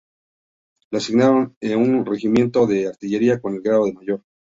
Lo 0.89 0.97
asignaron 0.97 1.55
a 1.61 1.77
un 1.77 2.03
regimiento 2.07 2.65
de 2.65 2.87
artillería, 2.87 3.39
con 3.39 3.53
el 3.53 3.61
grado 3.61 3.85
de 3.85 3.93
mayor. 3.93 4.23